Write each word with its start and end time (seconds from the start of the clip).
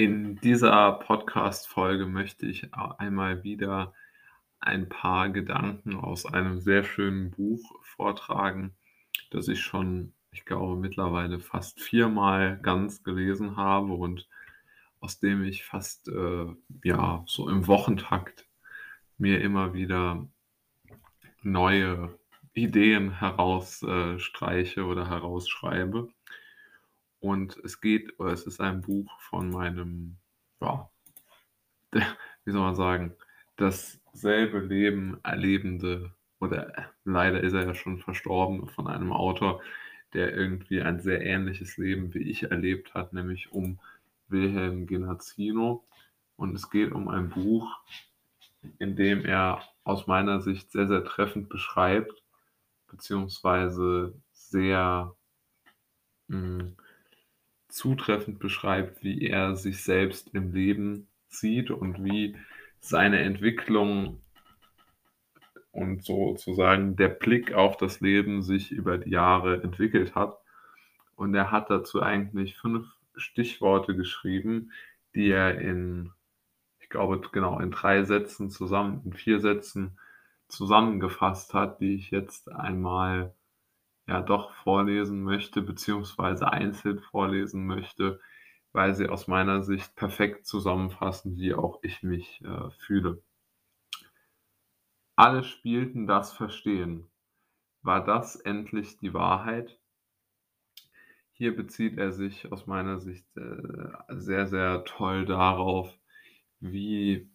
In 0.00 0.36
dieser 0.36 0.92
Podcast-Folge 0.92 2.06
möchte 2.06 2.46
ich 2.46 2.72
einmal 2.72 3.42
wieder 3.42 3.92
ein 4.58 4.88
paar 4.88 5.28
Gedanken 5.28 5.94
aus 5.94 6.24
einem 6.24 6.58
sehr 6.58 6.84
schönen 6.84 7.30
Buch 7.30 7.60
vortragen, 7.82 8.74
das 9.30 9.46
ich 9.48 9.60
schon, 9.60 10.14
ich 10.30 10.46
glaube, 10.46 10.80
mittlerweile 10.80 11.38
fast 11.38 11.82
viermal 11.82 12.58
ganz 12.62 13.02
gelesen 13.02 13.58
habe 13.58 13.92
und 13.92 14.26
aus 15.00 15.20
dem 15.20 15.44
ich 15.44 15.64
fast, 15.64 16.08
äh, 16.08 16.46
ja, 16.82 17.22
so 17.26 17.50
im 17.50 17.66
Wochentakt 17.66 18.48
mir 19.18 19.42
immer 19.42 19.74
wieder 19.74 20.26
neue 21.42 22.18
Ideen 22.54 23.18
herausstreiche 23.18 24.82
oder 24.86 25.10
herausschreibe. 25.10 26.08
Und 27.20 27.58
es 27.64 27.80
geht 27.80 28.18
oder 28.18 28.32
es 28.32 28.46
ist 28.46 28.60
ein 28.60 28.80
Buch 28.80 29.20
von 29.20 29.50
meinem, 29.50 30.16
ja, 30.60 30.90
wie 31.92 32.50
soll 32.50 32.62
man 32.62 32.74
sagen, 32.74 33.14
dasselbe 33.56 34.60
Leben 34.60 35.18
erlebende 35.22 36.12
oder 36.40 36.90
leider 37.04 37.42
ist 37.42 37.52
er 37.52 37.66
ja 37.66 37.74
schon 37.74 37.98
verstorben 37.98 38.66
von 38.68 38.86
einem 38.86 39.12
Autor, 39.12 39.60
der 40.14 40.34
irgendwie 40.34 40.80
ein 40.80 41.00
sehr 41.00 41.20
ähnliches 41.20 41.76
Leben 41.76 42.14
wie 42.14 42.22
ich 42.30 42.50
erlebt 42.50 42.94
hat, 42.94 43.12
nämlich 43.12 43.52
um 43.52 43.78
Wilhelm 44.28 44.86
Genazzino. 44.86 45.84
Und 46.36 46.54
es 46.54 46.70
geht 46.70 46.92
um 46.92 47.08
ein 47.08 47.28
Buch, 47.28 47.78
in 48.78 48.96
dem 48.96 49.24
er 49.24 49.62
aus 49.84 50.06
meiner 50.06 50.40
Sicht 50.40 50.72
sehr, 50.72 50.88
sehr 50.88 51.04
treffend 51.04 51.50
beschreibt, 51.50 52.22
beziehungsweise 52.88 54.14
sehr 54.32 55.14
mh, 56.28 56.38
hm, 56.38 56.76
zutreffend 57.70 58.38
beschreibt, 58.38 59.02
wie 59.02 59.26
er 59.26 59.56
sich 59.56 59.82
selbst 59.82 60.34
im 60.34 60.52
Leben 60.52 61.08
sieht 61.28 61.70
und 61.70 62.04
wie 62.04 62.36
seine 62.80 63.20
Entwicklung 63.20 64.20
und 65.72 66.04
sozusagen 66.04 66.96
der 66.96 67.08
Blick 67.08 67.52
auf 67.52 67.76
das 67.76 68.00
Leben 68.00 68.42
sich 68.42 68.72
über 68.72 68.98
die 68.98 69.10
Jahre 69.10 69.62
entwickelt 69.62 70.14
hat. 70.14 70.36
Und 71.14 71.34
er 71.34 71.50
hat 71.50 71.70
dazu 71.70 72.02
eigentlich 72.02 72.56
fünf 72.56 72.86
Stichworte 73.16 73.94
geschrieben, 73.94 74.72
die 75.14 75.30
er 75.30 75.60
in, 75.60 76.12
ich 76.80 76.88
glaube, 76.88 77.20
genau, 77.32 77.60
in 77.60 77.70
drei 77.70 78.04
Sätzen 78.04 78.50
zusammen, 78.50 79.02
in 79.04 79.12
vier 79.12 79.40
Sätzen 79.40 79.98
zusammengefasst 80.48 81.54
hat, 81.54 81.80
die 81.80 81.94
ich 81.94 82.10
jetzt 82.10 82.50
einmal 82.50 83.34
ja 84.10 84.20
doch 84.20 84.52
vorlesen 84.64 85.22
möchte, 85.22 85.62
beziehungsweise 85.62 86.52
einzeln 86.52 86.98
vorlesen 86.98 87.64
möchte, 87.64 88.20
weil 88.72 88.94
sie 88.96 89.08
aus 89.08 89.28
meiner 89.28 89.62
Sicht 89.62 89.94
perfekt 89.94 90.46
zusammenfassen, 90.46 91.36
wie 91.36 91.54
auch 91.54 91.78
ich 91.82 92.02
mich 92.02 92.42
äh, 92.44 92.70
fühle. 92.70 93.22
Alle 95.14 95.44
spielten 95.44 96.08
das 96.08 96.32
Verstehen. 96.32 97.08
War 97.82 98.04
das 98.04 98.34
endlich 98.34 98.98
die 98.98 99.14
Wahrheit? 99.14 99.78
Hier 101.32 101.54
bezieht 101.54 101.96
er 101.96 102.10
sich 102.10 102.50
aus 102.50 102.66
meiner 102.66 102.98
Sicht 102.98 103.24
äh, 103.36 103.92
sehr, 104.08 104.48
sehr 104.48 104.84
toll 104.86 105.24
darauf, 105.24 105.96
wie 106.58 107.30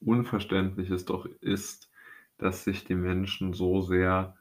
unverständlich 0.00 0.88
es 0.88 1.04
doch 1.04 1.26
ist, 1.40 1.90
dass 2.38 2.64
sich 2.64 2.84
die 2.84 2.94
Menschen 2.94 3.52
so 3.52 3.82
sehr 3.82 4.34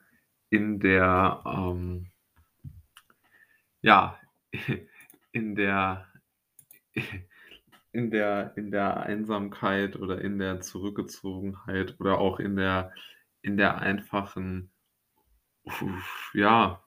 in 0.49 0.79
der, 0.79 1.41
ähm, 1.45 2.07
ja, 3.81 4.19
in 5.31 5.55
der, 5.55 6.07
in 7.91 8.11
der, 8.11 8.53
in 8.55 8.71
der 8.71 8.97
Einsamkeit 8.97 9.95
oder 9.95 10.21
in 10.21 10.39
der 10.39 10.61
Zurückgezogenheit 10.61 11.99
oder 11.99 12.19
auch 12.19 12.39
in 12.39 12.55
der, 12.55 12.93
in 13.41 13.57
der 13.57 13.79
einfachen, 13.79 14.71
ja, 16.33 16.83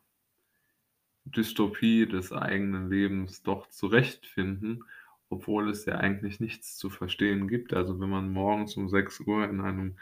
Dystopie 1.25 2.07
des 2.07 2.33
eigenen 2.33 2.91
Lebens 2.91 3.43
doch 3.43 3.69
zurechtfinden, 3.69 4.85
obwohl 5.29 5.71
es 5.71 5.85
ja 5.87 5.97
eigentlich 5.97 6.41
nichts 6.41 6.77
zu 6.77 6.91
verstehen 6.91 7.49
gibt. 7.49 7.73
Also 7.73 8.01
wenn 8.01 8.11
man 8.11 8.33
morgens 8.33 8.77
um 8.77 8.89
6 8.89 9.21
Uhr 9.21 9.45
in 9.49 9.61
einem 9.61 9.99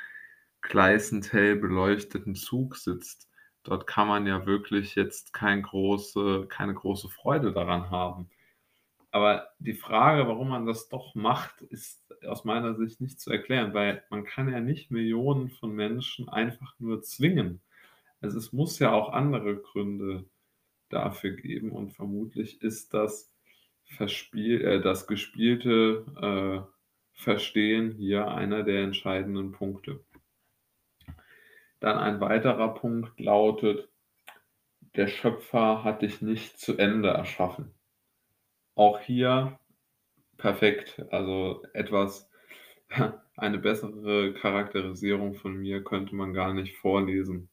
gleißend 0.62 1.32
hell 1.32 1.56
beleuchteten 1.56 2.34
Zug 2.34 2.76
sitzt, 2.76 3.29
Dort 3.64 3.86
kann 3.86 4.08
man 4.08 4.26
ja 4.26 4.46
wirklich 4.46 4.94
jetzt 4.94 5.32
kein 5.32 5.62
große 5.62 6.46
keine 6.48 6.74
große 6.74 7.08
Freude 7.08 7.52
daran 7.52 7.90
haben. 7.90 8.30
Aber 9.12 9.48
die 9.58 9.74
Frage, 9.74 10.28
warum 10.28 10.48
man 10.50 10.66
das 10.66 10.88
doch 10.88 11.14
macht, 11.14 11.62
ist 11.62 12.00
aus 12.26 12.44
meiner 12.44 12.74
Sicht 12.76 13.00
nicht 13.00 13.20
zu 13.20 13.30
erklären, 13.30 13.74
weil 13.74 14.02
man 14.10 14.24
kann 14.24 14.50
ja 14.52 14.60
nicht 14.60 14.90
Millionen 14.90 15.50
von 15.50 15.72
Menschen 15.74 16.28
einfach 16.28 16.74
nur 16.78 17.02
zwingen. 17.02 17.60
Also, 18.20 18.38
es 18.38 18.52
muss 18.52 18.78
ja 18.78 18.92
auch 18.92 19.12
andere 19.12 19.56
Gründe 19.56 20.26
dafür 20.90 21.32
geben 21.32 21.72
und 21.72 21.92
vermutlich 21.92 22.62
ist 22.62 22.94
das 22.94 23.32
Verspiel 23.84 24.62
äh, 24.62 24.80
das 24.80 25.06
gespielte, 25.06 26.66
äh, 26.66 26.70
Verstehen 27.12 27.92
hier 27.92 28.28
einer 28.28 28.62
der 28.62 28.82
entscheidenden 28.82 29.52
Punkte. 29.52 30.00
Dann 31.80 31.98
ein 31.98 32.20
weiterer 32.20 32.74
Punkt 32.74 33.18
lautet: 33.18 33.88
Der 34.96 35.08
Schöpfer 35.08 35.82
hat 35.82 36.02
dich 36.02 36.22
nicht 36.22 36.58
zu 36.58 36.76
Ende 36.76 37.08
erschaffen. 37.08 37.74
Auch 38.74 39.00
hier 39.00 39.58
perfekt, 40.36 41.04
also 41.10 41.62
etwas 41.72 42.30
eine 43.36 43.58
bessere 43.58 44.34
Charakterisierung 44.34 45.34
von 45.34 45.56
mir 45.56 45.82
könnte 45.82 46.14
man 46.14 46.34
gar 46.34 46.52
nicht 46.52 46.76
vorlesen. 46.76 47.48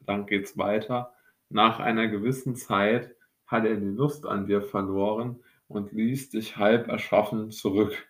Dann 0.00 0.26
geht's 0.26 0.56
weiter. 0.56 1.14
Nach 1.48 1.80
einer 1.80 2.08
gewissen 2.08 2.56
Zeit 2.56 3.14
hat 3.46 3.66
er 3.66 3.76
die 3.76 3.86
Lust 3.86 4.24
an 4.24 4.46
dir 4.46 4.62
verloren 4.62 5.42
und 5.68 5.92
ließ 5.92 6.30
dich 6.30 6.56
halb 6.56 6.88
erschaffen 6.88 7.50
zurück. 7.50 8.06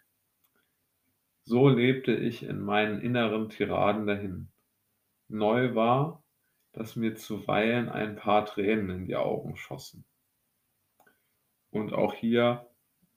So 1.44 1.68
lebte 1.68 2.14
ich 2.14 2.44
in 2.44 2.60
meinen 2.60 3.00
inneren 3.00 3.48
Tiraden 3.48 4.06
dahin. 4.06 4.51
Neu 5.32 5.74
war, 5.74 6.22
dass 6.72 6.96
mir 6.96 7.14
zuweilen 7.14 7.88
ein 7.88 8.16
paar 8.16 8.44
Tränen 8.46 8.90
in 8.90 9.06
die 9.06 9.16
Augen 9.16 9.56
schossen. 9.56 10.04
Und 11.70 11.92
auch 11.92 12.14
hier 12.14 12.66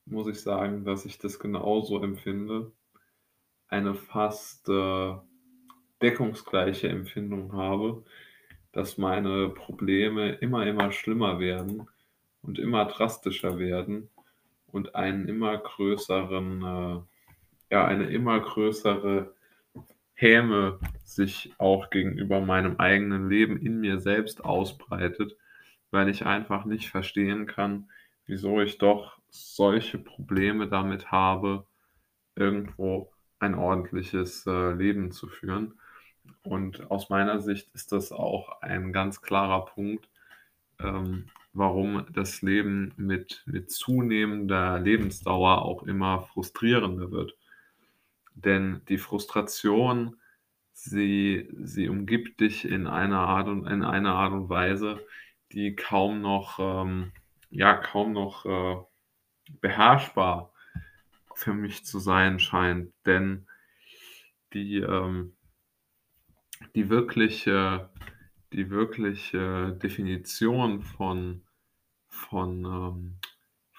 muss 0.06 0.28
ich 0.28 0.42
sagen, 0.42 0.86
dass 0.86 1.06
ich 1.06 1.18
das 1.18 1.40
genauso 1.40 2.02
empfinde, 2.02 2.72
eine 3.68 3.96
fast 3.96 4.70
äh, 4.70 5.16
deckungsgleiche 6.02 6.88
Empfindung 6.88 7.54
habe, 7.54 8.04
dass 8.72 8.98
meine 8.98 9.50
Probleme 9.50 10.34
immer, 10.36 10.66
immer 10.68 10.92
schlimmer 10.92 11.40
werden 11.40 11.90
und 12.42 12.60
immer 12.60 12.86
drastischer 12.86 13.58
werden 13.58 14.10
und 14.68 14.96
einen 14.96 15.28
immer 15.28 15.58
größeren, 15.58 16.62
äh, 16.62 17.74
ja, 17.74 17.86
eine 17.86 18.06
immer 18.06 18.40
größere 18.40 19.34
Häme 20.14 20.80
sich 21.06 21.54
auch 21.58 21.90
gegenüber 21.90 22.42
meinem 22.42 22.78
eigenen 22.78 23.30
Leben 23.30 23.58
in 23.58 23.80
mir 23.80 24.00
selbst 24.00 24.44
ausbreitet, 24.44 25.38
weil 25.92 26.10
ich 26.10 26.26
einfach 26.26 26.66
nicht 26.66 26.90
verstehen 26.90 27.46
kann, 27.46 27.90
wieso 28.26 28.60
ich 28.60 28.78
doch 28.80 29.20
solche 29.30 30.00
Probleme 30.00 30.68
damit 30.68 31.12
habe, 31.12 31.66
irgendwo 32.36 33.12
ein 33.40 33.56
ordentliches 33.56 34.46
äh, 34.48 34.74
Leben 34.74 35.12
zu 35.12 35.28
führen. 35.28 35.80
Und 36.42 36.90
aus 36.90 37.10
meiner 37.10 37.40
Sicht 37.40 37.70
ist 37.74 37.92
das 37.92 38.12
auch 38.12 38.62
ein 38.62 38.92
ganz 38.92 39.22
klarer 39.22 39.66
Punkt, 39.66 40.10
ähm, 40.80 41.30
warum 41.54 42.06
das 42.12 42.42
Leben 42.42 42.94
mit, 42.98 43.44
mit 43.46 43.72
zunehmender 43.72 44.80
Lebensdauer 44.80 45.62
auch 45.62 45.84
immer 45.84 46.24
frustrierender 46.34 47.12
wird. 47.12 47.38
Denn 48.34 48.82
die 48.90 48.98
Frustration, 48.98 50.18
sie, 50.76 51.50
sie 51.64 51.90
umgibt 51.90 52.40
dich 52.40 52.66
in 52.66 52.86
einer 52.86 53.22
Art 53.22 53.48
und 53.48 53.66
in 53.66 53.84
einer 53.84 54.14
Art 54.14 54.34
und 54.34 54.50
Weise, 54.50 55.00
die 55.52 55.76
kaum 55.76 56.22
noch, 56.22 56.60
ähm, 56.60 57.12
ja, 57.50 57.74
kaum 57.74 58.14
noch 58.14 58.46
äh, 58.46 58.76
beherrschbar 59.62 60.54
für 61.34 61.54
mich 61.54 61.86
zu 61.86 62.00
sein 62.00 62.40
scheint. 62.40 62.94
Denn 63.06 63.48
die, 64.54 64.78
ähm, 64.78 65.36
die 66.76 66.90
wirkliche, 66.90 67.90
die 68.54 68.70
wirkliche 68.70 69.78
Definition 69.82 70.82
von, 70.82 71.42
von 72.08 72.66
ähm, 72.66 73.20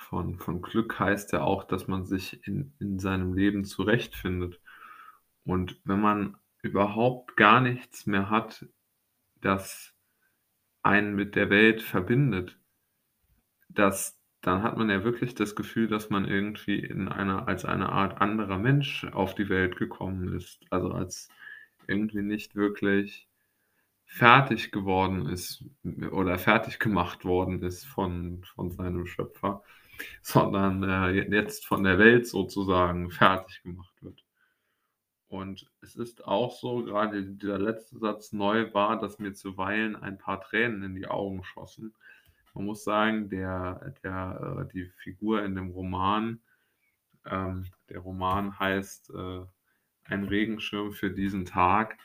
von, 0.08 0.38
von 0.38 0.62
Glück 0.62 1.00
heißt 1.00 1.32
ja 1.32 1.42
auch, 1.42 1.64
dass 1.64 1.88
man 1.88 2.04
sich 2.04 2.46
in, 2.46 2.72
in 2.78 3.00
seinem 3.00 3.34
Leben 3.34 3.64
zurechtfindet. 3.64 4.60
Und 5.44 5.80
wenn 5.84 6.00
man 6.00 6.36
überhaupt 6.66 7.36
gar 7.36 7.60
nichts 7.60 8.06
mehr 8.06 8.30
hat, 8.30 8.66
das 9.40 9.94
einen 10.82 11.14
mit 11.14 11.36
der 11.36 11.50
Welt 11.50 11.82
verbindet, 11.82 12.58
das 13.68 14.18
dann 14.42 14.62
hat 14.62 14.76
man 14.76 14.90
ja 14.90 15.02
wirklich 15.02 15.34
das 15.34 15.56
Gefühl, 15.56 15.88
dass 15.88 16.08
man 16.10 16.24
irgendwie 16.26 16.78
in 16.78 17.08
einer 17.08 17.48
als 17.48 17.64
eine 17.64 17.88
Art 17.90 18.20
anderer 18.20 18.58
Mensch 18.58 19.04
auf 19.12 19.34
die 19.34 19.48
Welt 19.48 19.76
gekommen 19.76 20.34
ist. 20.36 20.60
Also, 20.70 20.92
als 20.92 21.28
irgendwie 21.88 22.22
nicht 22.22 22.54
wirklich 22.54 23.28
fertig 24.06 24.72
geworden 24.72 25.26
ist 25.28 25.64
oder 26.12 26.38
fertig 26.38 26.78
gemacht 26.80 27.24
worden 27.24 27.62
ist 27.62 27.86
von 27.86 28.44
von 28.54 28.70
seinem 28.72 29.06
Schöpfer, 29.06 29.62
sondern, 30.22 30.82
äh, 30.84 31.10
jetzt 31.30 31.66
von 31.66 31.84
der 31.84 31.98
Welt 31.98 32.26
sozusagen 32.28 33.10
fertig 33.10 33.62
gemacht 33.64 33.94
wird. 34.02 34.25
Und 35.28 35.70
es 35.80 35.96
ist 35.96 36.24
auch 36.24 36.52
so, 36.56 36.84
gerade 36.84 37.24
dieser 37.24 37.58
letzte 37.58 37.98
Satz 37.98 38.32
neu 38.32 38.72
war, 38.74 38.98
dass 39.00 39.18
mir 39.18 39.34
zuweilen 39.34 39.96
ein 39.96 40.18
paar 40.18 40.40
Tränen 40.40 40.82
in 40.82 40.94
die 40.94 41.08
Augen 41.08 41.42
schossen. 41.42 41.94
Man 42.54 42.64
muss 42.66 42.84
sagen, 42.84 43.28
der 43.28 43.94
der 44.02 44.66
äh, 44.68 44.72
die 44.72 44.86
Figur 44.86 45.42
in 45.44 45.56
dem 45.56 45.70
Roman 45.70 46.40
ähm, 47.26 47.66
der 47.90 48.00
Roman 48.00 48.58
heißt, 48.58 49.10
äh, 49.10 49.44
„Ein 50.04 50.24
Regenschirm 50.24 50.92
für 50.92 51.10
diesen 51.10 51.44
Tag“. 51.44 51.98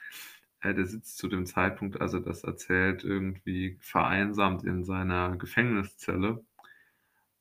Äh, 0.61 0.73
der 0.73 0.85
sitzt 0.85 1.17
zu 1.17 1.27
dem 1.27 1.45
Zeitpunkt, 1.45 2.01
als 2.01 2.13
er 2.13 2.21
das 2.21 2.43
erzählt, 2.43 3.03
irgendwie 3.03 3.77
vereinsamt 3.81 4.63
in 4.63 4.83
seiner 4.83 5.37
Gefängniszelle. 5.37 6.43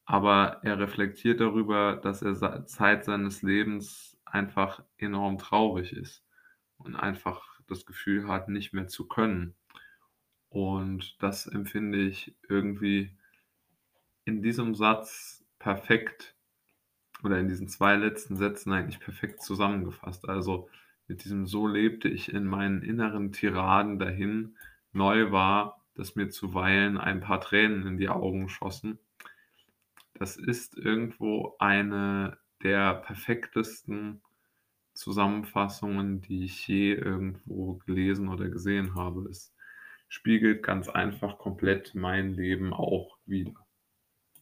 Aber 0.04 0.60
er 0.62 0.78
reflektiert 0.78 1.40
darüber, 1.40 1.96
dass 1.96 2.22
er 2.22 2.66
Zeit 2.66 3.04
seines 3.04 3.42
Lebens 3.42 4.09
einfach 4.32 4.84
enorm 4.98 5.38
traurig 5.38 5.92
ist 5.92 6.24
und 6.78 6.96
einfach 6.96 7.60
das 7.68 7.86
Gefühl 7.86 8.28
hat, 8.28 8.48
nicht 8.48 8.72
mehr 8.72 8.88
zu 8.88 9.06
können. 9.08 9.54
Und 10.50 11.22
das 11.22 11.46
empfinde 11.46 12.00
ich 12.00 12.36
irgendwie 12.48 13.16
in 14.24 14.42
diesem 14.42 14.74
Satz 14.74 15.44
perfekt 15.58 16.34
oder 17.24 17.38
in 17.38 17.48
diesen 17.48 17.68
2 17.68 17.96
letzten 17.96 18.36
Sätzen 18.36 18.72
eigentlich 18.72 19.00
perfekt 19.00 19.42
zusammengefasst. 19.42 20.28
Also, 20.28 20.68
mit 21.08 21.24
diesem: 21.24 21.46
„So 21.46 21.66
lebte 21.68 22.08
ich 22.08 22.32
in 22.32 22.46
meinen 22.46 22.82
inneren 22.82 23.32
Tiraden 23.32 23.98
dahin. 23.98 24.56
Neu 24.92 25.32
war, 25.32 25.82
dass 25.94 26.16
mir 26.16 26.30
zuweilen 26.30 26.98
ein 26.98 27.20
paar 27.20 27.40
Tränen 27.40 27.86
in 27.86 27.98
die 27.98 28.08
Augen 28.10 28.48
schossen.“ 28.48 28.98
Das 30.14 30.36
ist 30.36 30.76
irgendwo 30.76 31.56
eine 31.58 32.38
der 32.62 32.94
perfektesten 32.94 34.22
Zusammenfassungen, 34.94 36.20
die 36.20 36.44
ich 36.44 36.66
je 36.68 36.94
irgendwo 36.94 37.74
gelesen 37.86 38.28
oder 38.28 38.48
gesehen 38.48 38.94
habe. 38.94 39.28
Es 39.30 39.54
spiegelt 40.08 40.62
ganz 40.62 40.88
einfach 40.88 41.38
komplett 41.38 41.94
mein 41.94 42.34
Leben 42.34 42.72
auch 42.74 43.16
wider. 43.26 43.54